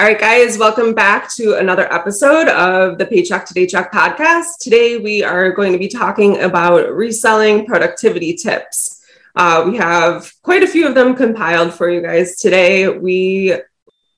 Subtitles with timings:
[0.00, 4.56] All right, guys, welcome back to another episode of the Paycheck to Daycheck podcast.
[4.58, 9.04] Today, we are going to be talking about reselling productivity tips.
[9.36, 12.88] Uh, we have quite a few of them compiled for you guys today.
[12.88, 13.56] We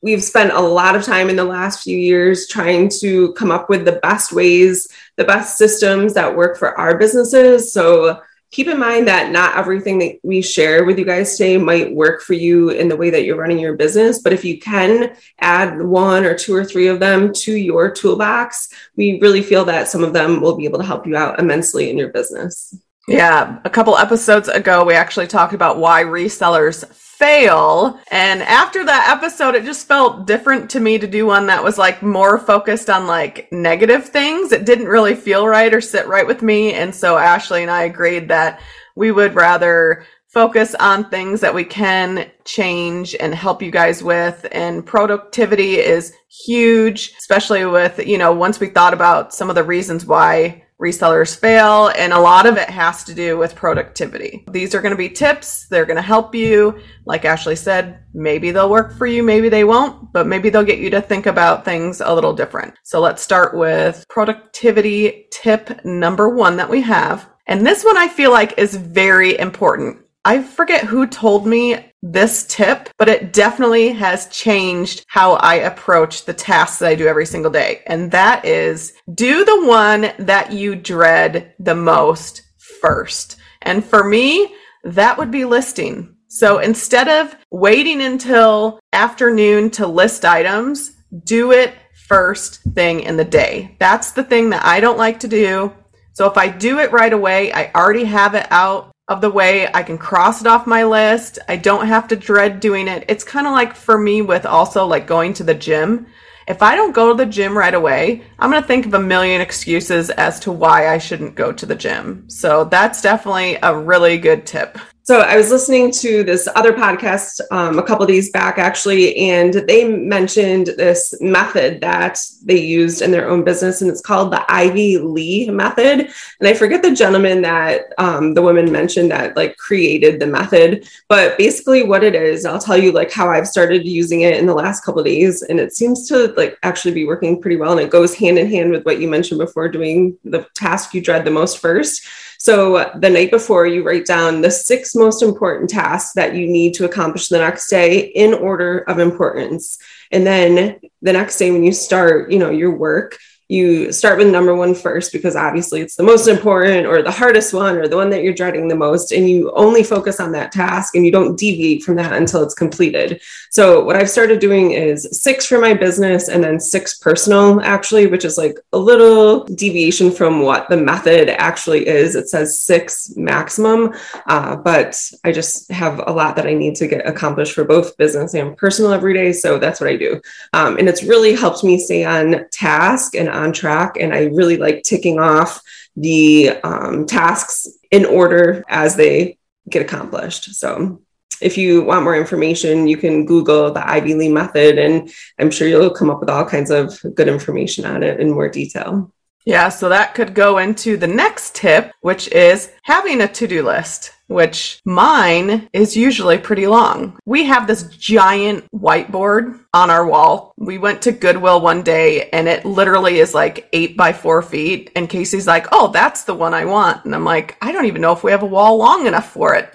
[0.03, 3.69] we've spent a lot of time in the last few years trying to come up
[3.69, 7.73] with the best ways, the best systems that work for our businesses.
[7.73, 8.21] So
[8.53, 12.21] keep in mind that not everything that we share with you guys today might work
[12.21, 14.21] for you in the way that you're running your business.
[14.21, 18.69] But if you can add one or two or three of them to your toolbox,
[18.95, 21.91] we really feel that some of them will be able to help you out immensely
[21.91, 22.77] in your business.
[23.09, 26.85] Yeah, a couple episodes ago, we actually talked about why resellers
[27.23, 28.01] fail.
[28.11, 31.79] And after that episode, it just felt different to me to do one that was
[31.79, 34.51] like more focused on like negative things.
[34.51, 36.73] It didn't really feel right or sit right with me.
[36.73, 38.61] And so Ashley and I agreed that
[38.97, 44.45] we would rather focus on things that we can change and help you guys with.
[44.51, 46.13] And productivity is
[46.45, 51.39] huge, especially with, you know, once we thought about some of the reasons why resellers
[51.39, 54.45] fail, and a lot of it has to do with productivity.
[54.51, 56.81] These are going to be tips, they're going to help you.
[57.05, 60.81] Like Ashley said, maybe they'll work for you, maybe they won't, but maybe they'll get
[60.81, 62.75] you to think about things a little different.
[62.83, 67.29] So let's start with productivity tip number one that we have.
[67.47, 69.99] And this one I feel like is very important.
[70.25, 76.25] I forget who told me this tip, but it definitely has changed how I approach
[76.25, 77.83] the tasks that I do every single day.
[77.87, 82.43] And that is do the one that you dread the most
[82.81, 83.37] first.
[83.63, 84.55] And for me,
[84.85, 86.17] that would be listing.
[86.27, 90.93] So instead of waiting until afternoon to list items,
[91.25, 91.75] do it
[92.09, 93.77] first thing in the day.
[93.79, 95.73] That's the thing that I don't like to do.
[96.15, 99.69] So if I do it right away, I already have it out of the way.
[99.73, 101.39] I can cross it off my list.
[101.49, 103.05] I don't have to dread doing it.
[103.09, 106.07] It's kind of like for me with also like going to the gym.
[106.49, 108.99] If I don't go to the gym right away, I'm going to think of a
[108.99, 112.29] million excuses as to why I shouldn't go to the gym.
[112.29, 114.79] So that's definitely a really good tip.
[115.05, 119.53] So I was listening to this other podcast um, a couple days back, actually, and
[119.53, 124.45] they mentioned this method that they used in their own business, and it's called the
[124.49, 126.09] Ivy Lee method.
[126.39, 130.87] And I forget the gentleman that um, the woman mentioned that like created the method,
[131.09, 134.47] but basically what it is, I'll tell you like how I've started using it in
[134.47, 137.81] the last couple days, and it seems to like actually be working pretty well, and
[137.81, 141.25] it goes hand in hand with what you mentioned before, doing the task you dread
[141.25, 142.07] the most first.
[142.39, 146.75] So the night before, you write down the six most important tasks that you need
[146.75, 149.79] to accomplish the next day in order of importance.
[150.11, 153.19] And then the next day, when you start, you know, your work,
[153.53, 157.53] you start with number one first because obviously it's the most important or the hardest
[157.53, 160.51] one or the one that you're dreading the most and you only focus on that
[160.51, 163.21] task and you don't deviate from that until it's completed.
[163.51, 168.07] So what i've started doing is six for my business and then six personal actually
[168.07, 172.17] which is like a little deviation from what the method actually is.
[172.17, 173.95] It says six maximum
[174.27, 177.99] uh, but i just have a lot that i need to get accomplished for both
[177.99, 180.23] business and personal every day so that's what i do.
[180.55, 183.97] Um, and it's really helped me stay on task and track.
[183.99, 185.61] And I really like ticking off
[185.97, 189.39] the um, tasks in order as they
[189.69, 190.55] get accomplished.
[190.55, 191.03] So
[191.41, 195.67] if you want more information, you can Google the Ivy Lee method, and I'm sure
[195.67, 199.13] you'll come up with all kinds of good information on it in more detail.
[199.45, 203.63] Yeah, so that could go into the next tip, which is having a to do
[203.63, 207.19] list which mine is usually pretty long.
[207.27, 210.55] We have this giant whiteboard on our wall.
[210.57, 214.91] We went to Goodwill one day and it literally is like eight by four feet.
[214.97, 217.05] And Casey's like, oh, that's the one I want.
[217.05, 219.55] And I'm like, I don't even know if we have a wall long enough for
[219.55, 219.75] it.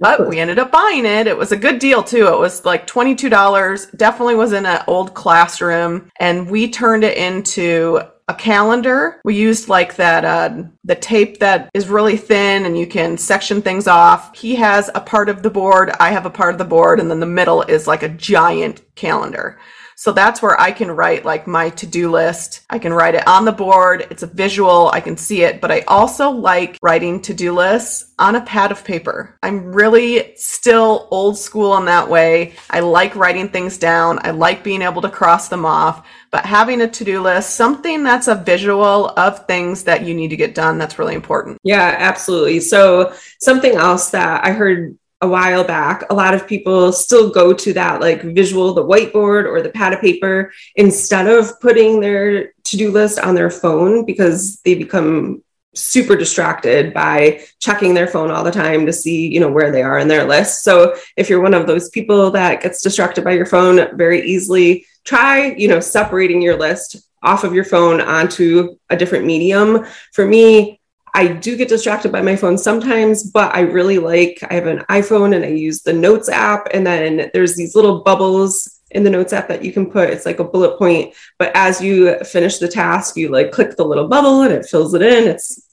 [0.00, 1.28] But we ended up buying it.
[1.28, 2.26] It was a good deal too.
[2.26, 3.96] It was like $22.
[3.96, 6.10] Definitely was in an old classroom.
[6.18, 9.20] And we turned it into a calendar.
[9.24, 13.62] We used like that, uh, the tape that is really thin and you can section
[13.62, 14.36] things off.
[14.36, 15.90] He has a part of the board.
[16.00, 16.98] I have a part of the board.
[16.98, 19.58] And then the middle is like a giant calendar.
[19.98, 22.60] So that's where I can write like my to do list.
[22.68, 24.06] I can write it on the board.
[24.10, 24.90] It's a visual.
[24.92, 28.70] I can see it, but I also like writing to do lists on a pad
[28.70, 29.38] of paper.
[29.42, 32.52] I'm really still old school in that way.
[32.68, 34.18] I like writing things down.
[34.20, 38.02] I like being able to cross them off, but having a to do list, something
[38.02, 41.56] that's a visual of things that you need to get done, that's really important.
[41.62, 42.60] Yeah, absolutely.
[42.60, 47.52] So, something else that I heard a while back, a lot of people still go
[47.52, 52.52] to that like visual, the whiteboard or the pad of paper instead of putting their
[52.64, 55.42] to do list on their phone because they become
[55.74, 59.82] super distracted by checking their phone all the time to see you know where they
[59.82, 60.64] are in their list.
[60.64, 64.86] So if you're one of those people that gets distracted by your phone very easily
[65.04, 69.84] try you know separating your list off of your phone onto a different medium.
[70.12, 70.80] For me
[71.16, 74.80] I do get distracted by my phone sometimes, but I really like I have an
[74.90, 79.08] iPhone and I use the Notes app and then there's these little bubbles in the
[79.08, 80.10] Notes app that you can put.
[80.10, 83.84] It's like a bullet point, but as you finish the task, you like click the
[83.84, 85.26] little bubble and it fills it in.
[85.26, 85.65] It's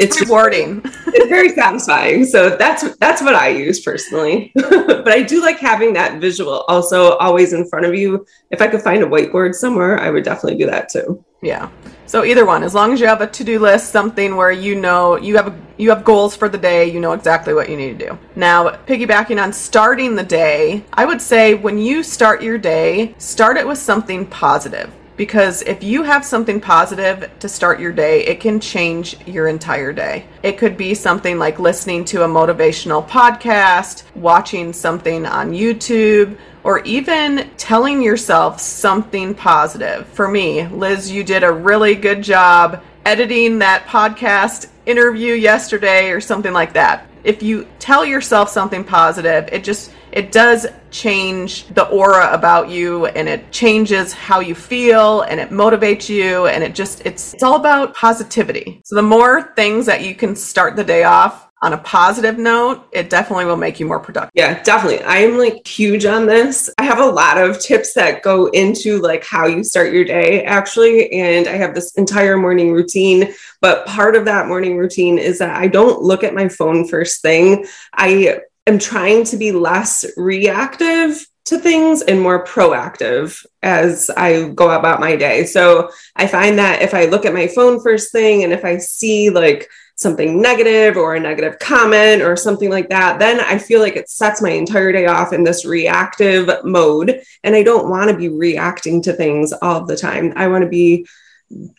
[0.00, 0.80] it's, it's rewarding.
[1.06, 2.24] it's very satisfying.
[2.24, 4.52] So that's that's what I use personally.
[4.54, 8.26] but I do like having that visual also always in front of you.
[8.50, 11.24] If I could find a whiteboard somewhere, I would definitely do that too.
[11.42, 11.68] Yeah.
[12.06, 15.16] So either one, as long as you have a to-do list, something where you know
[15.16, 17.98] you have a, you have goals for the day, you know exactly what you need
[17.98, 18.18] to do.
[18.34, 23.56] Now, piggybacking on starting the day, I would say when you start your day, start
[23.56, 28.40] it with something positive because if you have something positive to start your day, it
[28.40, 30.26] can change your entire day.
[30.42, 36.80] It could be something like listening to a motivational podcast, watching something on YouTube, or
[36.80, 40.06] even telling yourself something positive.
[40.08, 46.20] For me, Liz, you did a really good job editing that podcast interview yesterday or
[46.20, 47.06] something like that.
[47.24, 53.06] If you tell yourself something positive, it just it does change the aura about you
[53.06, 57.42] and it changes how you feel and it motivates you and it just it's it's
[57.42, 58.80] all about positivity.
[58.84, 62.86] So the more things that you can start the day off on a positive note,
[62.92, 64.32] it definitely will make you more productive.
[64.34, 65.02] Yeah, definitely.
[65.06, 66.68] I'm like huge on this.
[66.76, 70.44] I have a lot of tips that go into like how you start your day
[70.44, 71.10] actually.
[71.12, 73.32] And I have this entire morning routine.
[73.62, 77.22] But part of that morning routine is that I don't look at my phone first
[77.22, 77.64] thing.
[77.94, 84.70] I am trying to be less reactive to things and more proactive as I go
[84.70, 85.46] about my day.
[85.46, 88.76] So I find that if I look at my phone first thing and if I
[88.76, 93.80] see like something negative or a negative comment or something like that, then I feel
[93.80, 97.22] like it sets my entire day off in this reactive mode.
[97.44, 100.32] And I don't want to be reacting to things all the time.
[100.36, 101.06] I want to be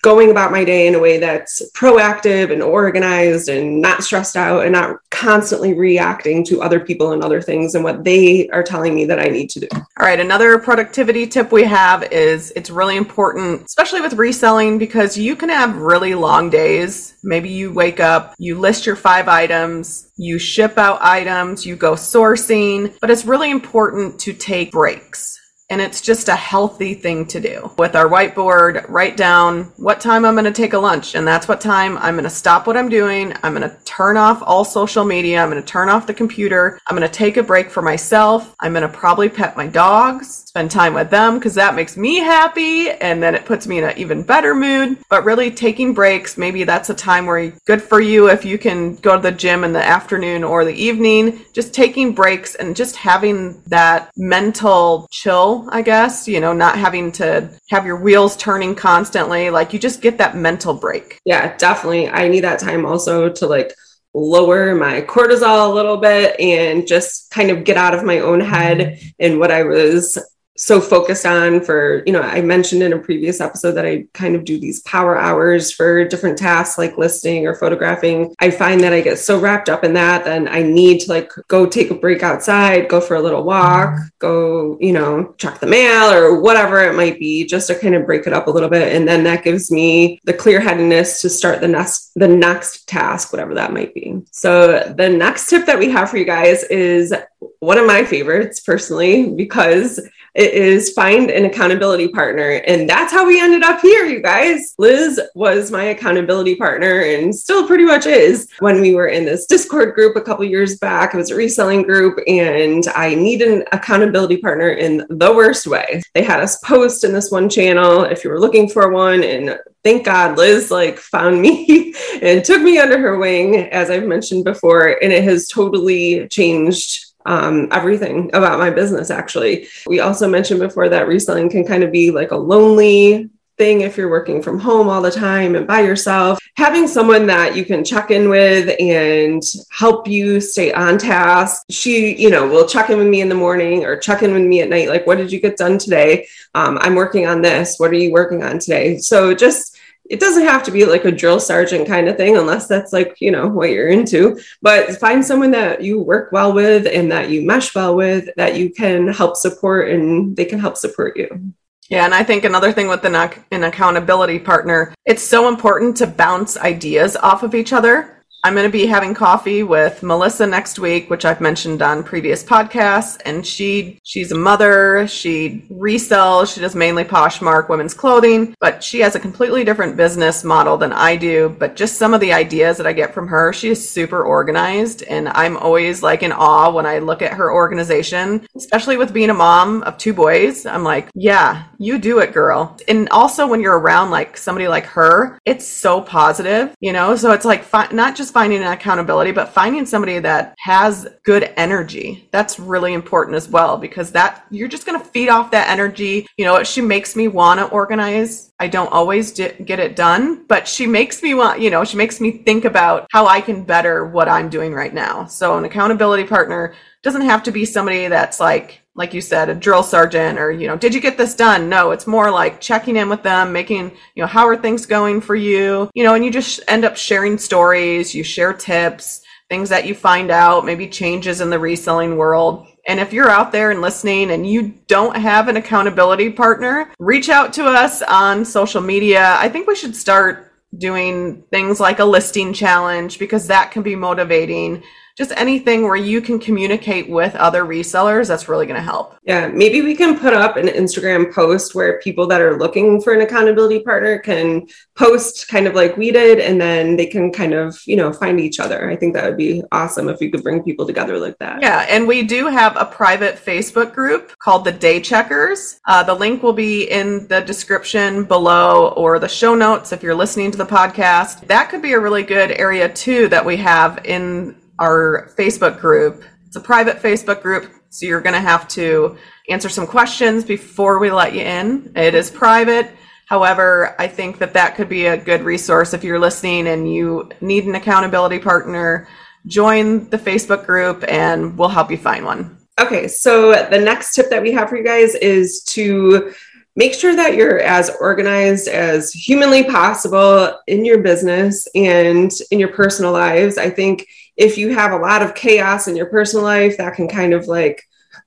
[0.01, 4.63] going about my day in a way that's proactive and organized and not stressed out
[4.63, 8.93] and not constantly reacting to other people and other things and what they are telling
[8.93, 9.67] me that I need to do.
[9.73, 15.17] All right, another productivity tip we have is it's really important, especially with reselling, because
[15.17, 17.15] you can have really long days.
[17.23, 21.93] Maybe you wake up, you list your five items, you ship out items, you go
[21.93, 25.39] sourcing, but it's really important to take breaks
[25.69, 27.71] and it's just a healthy thing to do.
[27.77, 31.47] With our whiteboard, write down what time I'm going to take a lunch, and that's
[31.47, 33.33] what time I'm going to stop what I'm doing.
[33.43, 35.41] I'm going to turn off all social media.
[35.41, 36.79] I'm going to turn off the computer.
[36.87, 38.55] I'm going to take a break for myself.
[38.59, 42.15] I'm going to probably pet my dogs spend time with them because that makes me
[42.15, 44.97] happy and then it puts me in an even better mood.
[45.09, 48.95] But really taking breaks, maybe that's a time where good for you if you can
[48.95, 52.95] go to the gym in the afternoon or the evening, just taking breaks and just
[52.95, 58.75] having that mental chill, I guess, you know, not having to have your wheels turning
[58.75, 59.49] constantly.
[59.49, 61.19] Like you just get that mental break.
[61.25, 62.07] Yeah, definitely.
[62.07, 63.73] I need that time also to like
[64.13, 68.39] lower my cortisol a little bit and just kind of get out of my own
[68.39, 69.07] head mm-hmm.
[69.19, 70.17] and what I was
[70.55, 74.35] so focused on for you know i mentioned in a previous episode that i kind
[74.35, 78.33] of do these power hours for different tasks like listing or photographing.
[78.39, 81.31] I find that i get so wrapped up in that then i need to like
[81.47, 84.07] go take a break outside go for a little walk mm-hmm.
[84.19, 88.05] go you know check the mail or whatever it might be just to kind of
[88.05, 88.93] break it up a little bit.
[88.93, 93.31] And then that gives me the clear headedness to start the next the next task
[93.31, 94.21] whatever that might be.
[94.31, 97.13] So the next tip that we have for you guys is
[97.59, 99.99] one of my favorites personally because
[100.35, 102.61] it is find an accountability partner.
[102.67, 104.75] And that's how we ended up here, you guys.
[104.77, 109.45] Liz was my accountability partner and still pretty much is when we were in this
[109.45, 111.13] Discord group a couple years back.
[111.13, 116.03] It was a reselling group, and I needed an accountability partner in the worst way.
[116.13, 119.23] They had us post in this one channel if you were looking for one.
[119.23, 124.03] And thank God Liz like found me and took me under her wing, as I've
[124.03, 124.97] mentioned before.
[125.01, 129.67] And it has totally changed um, everything about my business, actually.
[129.87, 133.95] We also mentioned before that reselling can kind of be like a lonely thing if
[133.97, 136.39] you're working from home all the time and by yourself.
[136.57, 139.41] Having someone that you can check in with and
[139.71, 141.63] help you stay on task.
[141.69, 144.43] She, you know, will check in with me in the morning or check in with
[144.43, 144.89] me at night.
[144.89, 146.27] Like, what did you get done today?
[146.53, 147.77] Um, I'm working on this.
[147.77, 148.97] What are you working on today?
[148.97, 149.74] So just
[150.09, 153.15] it doesn't have to be like a drill sergeant kind of thing unless that's like
[153.19, 157.29] you know what you're into but find someone that you work well with and that
[157.29, 161.53] you mesh well with that you can help support and they can help support you
[161.87, 163.13] yeah, and I think another thing with an,
[163.51, 168.14] an accountability partner, it's so important to bounce ideas off of each other.
[168.45, 172.43] I'm going to be having coffee with Melissa next week, which I've mentioned on previous
[172.43, 173.19] podcasts.
[173.25, 175.07] And she she's a mother.
[175.07, 176.53] She resells.
[176.53, 180.93] She does mainly Poshmark women's clothing, but she has a completely different business model than
[180.93, 181.55] I do.
[181.57, 185.01] But just some of the ideas that I get from her, she is super organized,
[185.01, 189.31] and I'm always like in awe when I look at her organization, especially with being
[189.31, 190.67] a mom of two boys.
[190.67, 192.77] I'm like, yeah, you do it, girl.
[192.87, 197.15] And also when you're around like somebody like her, it's so positive, you know.
[197.15, 201.53] So it's like fi- not just finding an accountability, but finding somebody that has good
[201.55, 202.27] energy.
[202.31, 206.27] That's really important as well because that you're just going to feed off that energy.
[206.35, 208.51] You know, she makes me want to organize.
[208.59, 212.19] I don't always get it done, but she makes me want, you know, she makes
[212.19, 215.27] me think about how I can better what I'm doing right now.
[215.27, 219.55] So an accountability partner doesn't have to be somebody that's like like you said, a
[219.55, 221.67] drill sergeant or, you know, did you get this done?
[221.67, 225.19] No, it's more like checking in with them, making, you know, how are things going
[225.19, 225.89] for you?
[225.93, 229.93] You know, and you just end up sharing stories, you share tips, things that you
[229.93, 232.67] find out, maybe changes in the reselling world.
[232.87, 237.29] And if you're out there and listening and you don't have an accountability partner, reach
[237.29, 239.35] out to us on social media.
[239.37, 243.95] I think we should start doing things like a listing challenge because that can be
[243.95, 244.83] motivating
[245.15, 249.17] just anything where you can communicate with other resellers that's really going to help.
[249.23, 253.13] Yeah, maybe we can put up an Instagram post where people that are looking for
[253.13, 257.53] an accountability partner can post kind of like we did and then they can kind
[257.53, 258.89] of, you know, find each other.
[258.89, 261.61] I think that would be awesome if we could bring people together like that.
[261.61, 265.79] Yeah, and we do have a private Facebook group called the Day Checkers.
[265.87, 270.15] Uh, the link will be in the description below or the show notes if you're
[270.15, 271.47] listening to the podcast.
[271.47, 276.23] That could be a really good area too that we have in our Facebook group.
[276.47, 279.17] It's a private Facebook group, so you're going to have to
[279.49, 281.91] answer some questions before we let you in.
[281.95, 282.91] It is private.
[283.27, 287.29] However, I think that that could be a good resource if you're listening and you
[287.41, 289.07] need an accountability partner.
[289.47, 292.57] Join the Facebook group and we'll help you find one.
[292.79, 296.33] Okay, so the next tip that we have for you guys is to
[296.75, 302.73] make sure that you're as organized as humanly possible in your business and in your
[302.73, 303.57] personal lives.
[303.57, 304.05] I think
[304.37, 307.47] if you have a lot of chaos in your personal life, that can kind of
[307.47, 307.83] like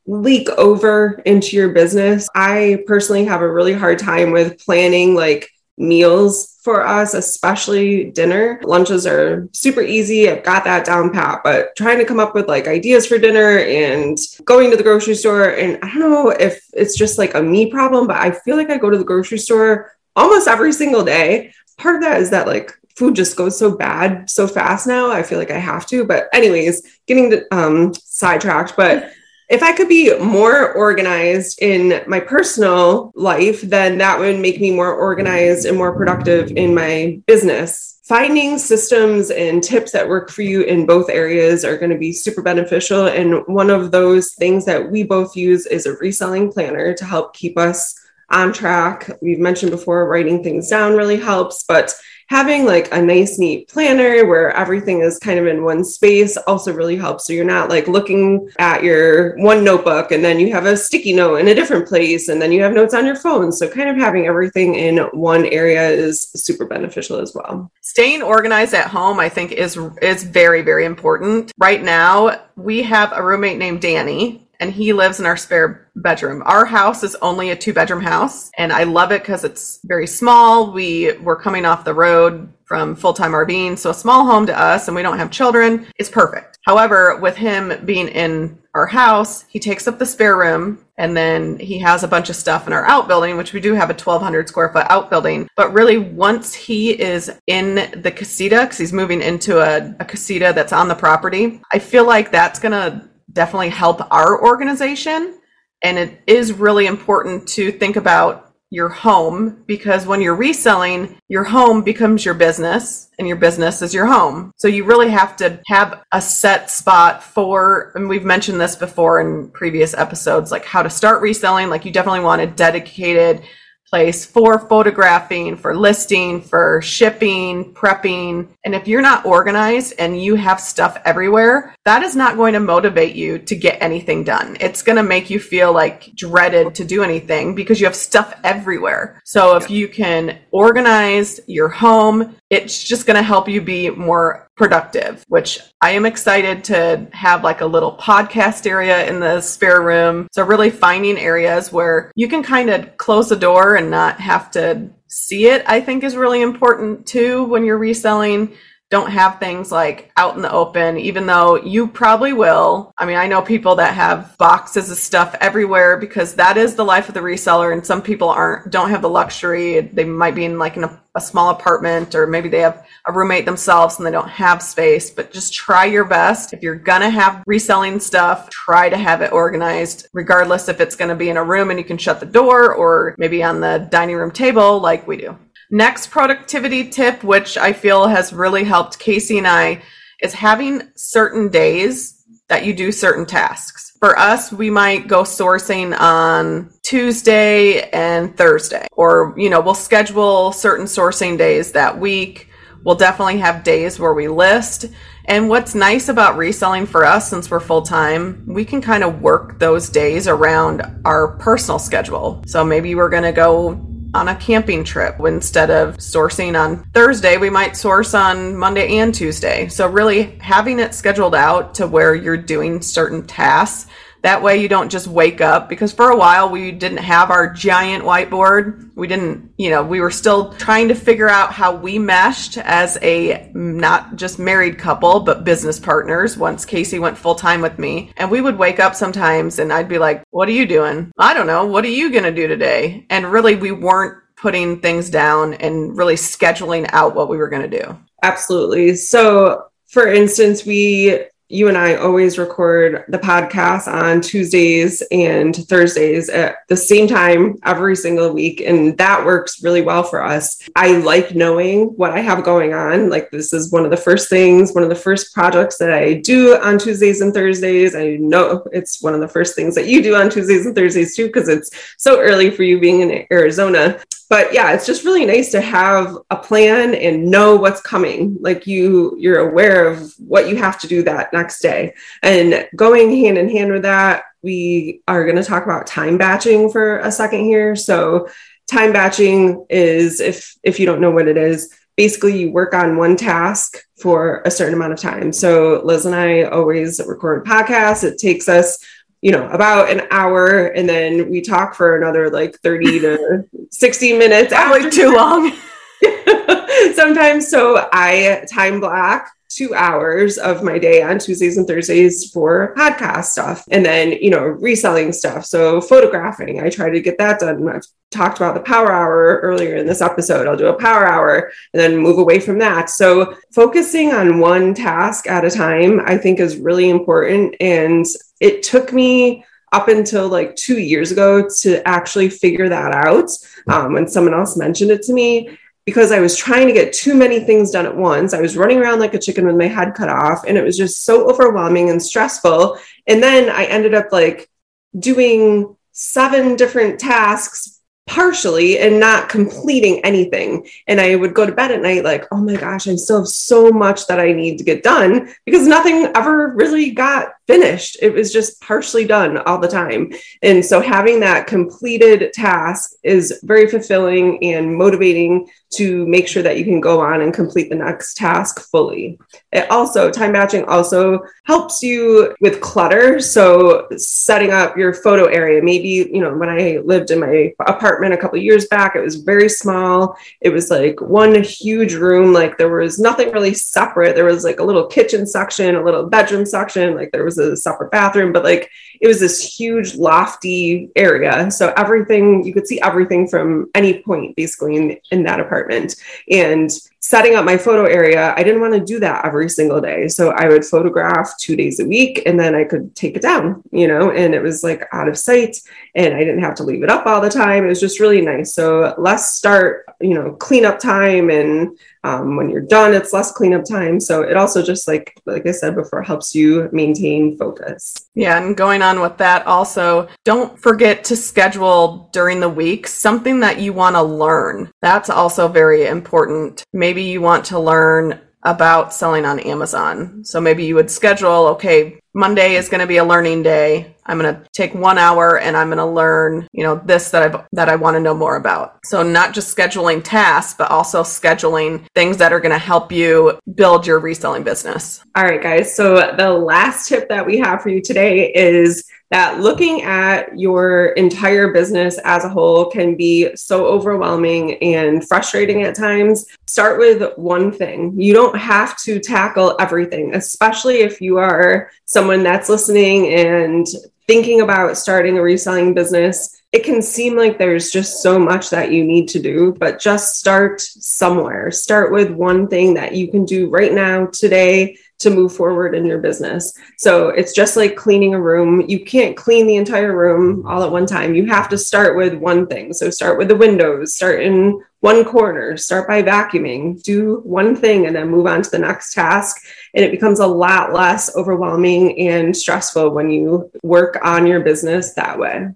[0.07, 2.29] leak over into your business.
[2.35, 8.61] I personally have a really hard time with planning like meals for us, especially dinner.
[8.65, 10.29] Lunches are super easy.
[10.29, 13.59] I've got that down pat, but trying to come up with like ideas for dinner
[13.59, 15.51] and going to the grocery store.
[15.51, 18.71] And I don't know if it's just like a me problem, but I feel like
[18.71, 21.53] I go to the grocery store almost every single day.
[21.77, 25.11] Part of that is that like food just goes so bad so fast now.
[25.11, 26.05] I feel like I have to.
[26.05, 28.77] But anyways, getting the, um, sidetracked.
[28.77, 29.13] But
[29.49, 34.73] if I could be more organized in my personal life, then that would make me
[34.73, 38.01] more organized and more productive in my business.
[38.05, 42.13] Finding systems and tips that work for you in both areas are going to be
[42.13, 43.07] super beneficial.
[43.07, 47.35] And one of those things that we both use is a reselling planner to help
[47.35, 47.95] keep us
[48.31, 49.11] on track.
[49.23, 51.95] We've mentioned before, writing things down really helps, but
[52.29, 56.73] having like a nice, neat planner where everything is kind of in one space also
[56.73, 57.27] really helps.
[57.27, 61.15] So you're not like looking at your one notebook and then you have a sticky
[61.15, 63.51] note in a different place and then you have notes on your phone.
[63.51, 67.71] So kind of having everything in one area is super beneficial as well.
[67.81, 71.53] Staying organized at home, I think, is is very, very important.
[71.59, 76.43] Right now, we have a roommate named Danny and he lives in our spare bedroom.
[76.47, 80.07] Our house is only a two bedroom house and I love it because it's very
[80.07, 80.73] small.
[80.73, 84.59] We were coming off the road from full time RVing, so a small home to
[84.59, 86.59] us and we don't have children is perfect.
[86.67, 91.59] However, with him being in our house, he takes up the spare room and then
[91.59, 94.49] he has a bunch of stuff in our outbuilding, which we do have a 1200
[94.49, 95.49] square foot outbuilding.
[95.57, 100.53] But really, once he is in the casita, because he's moving into a, a casita
[100.55, 103.08] that's on the property, I feel like that's going to
[103.39, 105.39] definitely help our organization.
[105.83, 111.45] And it is really important to think about your home because when you're reselling, your
[111.45, 114.51] home becomes your business and your business is your home.
[114.57, 119.21] So you really have to have a set spot for, and we've mentioned this before
[119.21, 121.71] in previous episodes, like how to start reselling.
[121.71, 123.45] Like you definitely want a dedicated
[123.89, 128.49] place for photographing, for listing, for shipping, prepping.
[128.65, 132.61] And if you're not organized and you have stuff everywhere, that is not going to
[132.61, 134.59] motivate you to get anything done.
[134.61, 138.39] It's going to make you feel like dreaded to do anything because you have stuff
[138.45, 139.23] everywhere.
[139.25, 144.51] So if you can organize your home, it's just going to help you be more
[144.55, 149.81] productive, which I am excited to have like a little podcast area in the spare
[149.81, 150.29] room.
[150.33, 154.51] So, really finding areas where you can kind of close the door and not have
[154.51, 158.53] to see it, I think is really important too when you're reselling
[158.91, 162.93] don't have things like out in the open, even though you probably will.
[162.97, 166.85] I mean, I know people that have boxes of stuff everywhere because that is the
[166.85, 169.81] life of the reseller, and some people aren't don't have the luxury.
[169.81, 173.45] They might be in like in a, small apartment, or maybe they have a roommate
[173.45, 175.11] themselves and they don't have space.
[175.11, 176.53] But just try your best.
[176.53, 181.17] If you're gonna have reselling stuff, try to have it organized, regardless if it's gonna
[181.17, 184.15] be in a room and you can shut the door, or maybe on the dining
[184.15, 185.37] room table, like we do.
[185.71, 189.83] Next productivity tip, which I feel has really helped Casey and I,
[190.23, 193.93] is having certain days that you do certain tasks.
[194.01, 200.53] For us, we might go sourcing on Tuesday and Thursday, or, you know, we'll schedule
[200.53, 202.49] certain sourcing days that week.
[202.85, 204.87] We'll definitely have days where we list.
[205.27, 209.21] And what's nice about reselling for us, since we're full time, we can kind of
[209.21, 212.43] work those days around our personal schedule.
[212.47, 213.85] So maybe we're going to go
[214.15, 215.17] on a camping trip.
[215.21, 219.69] Instead of sourcing on Thursday, we might source on Monday and Tuesday.
[219.69, 223.91] So, really having it scheduled out to where you're doing certain tasks
[224.23, 227.53] that way you don't just wake up because for a while we didn't have our
[227.53, 228.91] giant whiteboard.
[228.95, 232.99] We didn't, you know, we were still trying to figure out how we meshed as
[233.03, 238.13] a not just married couple, but business partners once Casey went full time with me.
[238.17, 241.13] And we would wake up sometimes and I'd be like, What are you doing?
[241.19, 241.67] I don't know.
[241.67, 243.07] What are you going to do today?
[243.11, 247.69] And really, we weren't putting things down and really scheduling out what we were going
[247.69, 247.99] to do.
[248.23, 248.95] Absolutely.
[248.95, 256.29] So, for instance, we you and I always record the podcast on Tuesdays and Thursdays
[256.29, 258.61] at the same time every single week.
[258.61, 260.61] And that works really well for us.
[260.77, 263.09] I like knowing what I have going on.
[263.09, 266.15] Like, this is one of the first things, one of the first projects that I
[266.15, 267.95] do on Tuesdays and Thursdays.
[267.95, 271.17] I know it's one of the first things that you do on Tuesdays and Thursdays
[271.17, 275.25] too, because it's so early for you being in Arizona but yeah it's just really
[275.25, 278.37] nice to have a plan and know what's coming.
[278.41, 281.95] Like you you're aware of what you have to do that next day.
[282.23, 286.71] And going hand in hand with that we are going to talk about time batching
[286.71, 287.75] for a second here.
[287.75, 288.29] So
[288.69, 292.97] time batching is if if you don't know what it is basically you work on
[292.97, 295.33] one task for a certain amount of time.
[295.33, 298.05] So liz and i always record podcasts.
[298.05, 298.79] It takes us
[299.21, 304.19] you know, about an hour and then we talk for another like 30 to 60
[304.19, 304.53] minutes.
[304.53, 305.53] Probably too long.
[306.95, 307.49] Sometimes.
[307.49, 313.25] So I time block two hours of my day on Tuesdays and Thursdays for podcast
[313.25, 315.45] stuff and then, you know, reselling stuff.
[315.45, 317.69] So photographing, I try to get that done.
[317.69, 320.47] I've talked about the power hour earlier in this episode.
[320.47, 322.91] I'll do a power hour and then move away from that.
[322.91, 327.57] So focusing on one task at a time, I think is really important.
[327.61, 328.05] And
[328.41, 333.31] it took me up until like two years ago to actually figure that out
[333.69, 337.15] um, when someone else mentioned it to me because I was trying to get too
[337.15, 338.35] many things done at once.
[338.35, 340.77] I was running around like a chicken with my head cut off, and it was
[340.77, 342.79] just so overwhelming and stressful.
[343.07, 344.51] And then I ended up like
[344.99, 350.69] doing seven different tasks partially and not completing anything.
[350.87, 353.29] And I would go to bed at night like, oh my gosh, I still have
[353.29, 357.97] so much that I need to get done because nothing ever really got finished.
[358.01, 360.13] It was just partially done all the time.
[360.43, 366.59] And so having that completed task is very fulfilling and motivating to make sure that
[366.59, 369.19] you can go on and complete the next task fully.
[369.53, 373.21] It also, time batching also helps you with clutter.
[373.21, 378.15] So setting up your photo area, maybe, you know, when I lived in my apartment
[378.15, 380.17] a couple years back, it was very small.
[380.41, 382.33] It was like one huge room.
[382.33, 384.15] Like there was nothing really separate.
[384.15, 387.57] There was like a little kitchen section, a little bedroom section, like there was a
[387.57, 388.71] separate bathroom, but like
[389.01, 391.51] it was this huge lofty area.
[391.51, 395.97] So everything, you could see everything from any point basically in, in that apartment.
[396.31, 400.09] And setting up my photo area, I didn't want to do that every single day.
[400.09, 403.63] So I would photograph two days a week and then I could take it down,
[403.71, 405.57] you know, and it was like out of sight
[405.95, 407.65] and I didn't have to leave it up all the time.
[407.65, 408.55] It was just really nice.
[408.55, 413.65] So let's start, you know, cleanup time and um, when you're done, it's less cleanup
[413.65, 414.01] time.
[414.01, 417.95] So it also just like like I said before, helps you maintain focus.
[418.15, 423.41] Yeah, and going on with that, also don't forget to schedule during the week something
[423.41, 424.71] that you want to learn.
[424.81, 426.65] That's also very important.
[426.73, 430.25] Maybe you want to learn about selling on Amazon.
[430.25, 433.97] So maybe you would schedule, okay, Monday is going to be a learning day.
[434.07, 437.35] I'm going to take 1 hour and I'm going to learn, you know, this that
[437.35, 438.79] I that I want to know more about.
[438.85, 443.39] So not just scheduling tasks, but also scheduling things that are going to help you
[443.55, 445.03] build your reselling business.
[445.15, 445.75] All right, guys.
[445.75, 450.89] So the last tip that we have for you today is that looking at your
[450.89, 456.27] entire business as a whole can be so overwhelming and frustrating at times.
[456.47, 457.99] Start with one thing.
[457.99, 463.67] You don't have to tackle everything, especially if you are someone that's listening and
[464.07, 468.73] thinking about starting a reselling business it can seem like there's just so much that
[468.73, 471.51] you need to do, but just start somewhere.
[471.51, 475.87] Start with one thing that you can do right now, today, to move forward in
[475.87, 476.53] your business.
[476.77, 478.65] So it's just like cleaning a room.
[478.69, 481.15] You can't clean the entire room all at one time.
[481.15, 482.73] You have to start with one thing.
[482.73, 487.87] So start with the windows, start in one corner, start by vacuuming, do one thing,
[487.87, 489.45] and then move on to the next task.
[489.75, 494.95] And it becomes a lot less overwhelming and stressful when you work on your business
[494.95, 495.49] that way.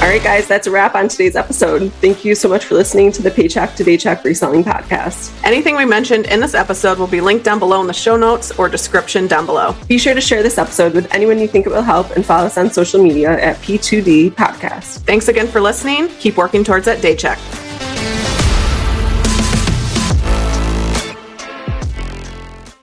[0.00, 1.92] All right, guys, that's a wrap on today's episode.
[2.00, 5.30] Thank you so much for listening to the Paycheck to Daycheck Reselling Podcast.
[5.44, 8.50] Anything we mentioned in this episode will be linked down below in the show notes
[8.52, 9.76] or description down below.
[9.88, 12.46] Be sure to share this episode with anyone you think it will help and follow
[12.46, 15.00] us on social media at P2D Podcast.
[15.00, 16.08] Thanks again for listening.
[16.18, 17.38] Keep working towards that day check.